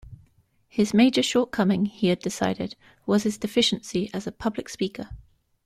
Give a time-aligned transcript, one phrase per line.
[0.67, 5.09] His major shortcoming, he had decided, was his deficiency as a public speaker.